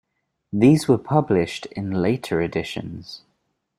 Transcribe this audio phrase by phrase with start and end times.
[0.51, 3.21] These were published in later editions.